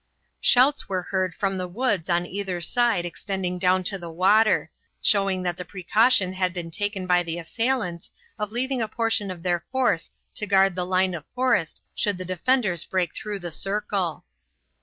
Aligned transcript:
Shouts 0.39 0.89
were 0.89 1.03
heard 1.03 1.35
from 1.35 1.59
the 1.59 1.67
woods 1.67 2.09
on 2.09 2.25
either 2.25 2.59
side 2.59 3.05
extending 3.05 3.59
down 3.59 3.83
to 3.83 3.99
the 3.99 4.09
water, 4.09 4.71
showing 4.99 5.43
that 5.43 5.57
the 5.57 5.63
precaution 5.63 6.33
had 6.33 6.53
been 6.53 6.71
taken 6.71 7.05
by 7.05 7.21
the 7.21 7.37
assailants 7.37 8.09
of 8.39 8.51
leaving 8.51 8.81
a 8.81 8.87
portion 8.87 9.29
of 9.29 9.43
their 9.43 9.63
force 9.71 10.09
to 10.33 10.47
guard 10.47 10.73
the 10.73 10.87
line 10.87 11.13
of 11.13 11.23
forest 11.35 11.83
should 11.93 12.17
the 12.17 12.25
defenders 12.25 12.83
break 12.83 13.13
through 13.13 13.37
the 13.41 13.51
circle. 13.51 14.25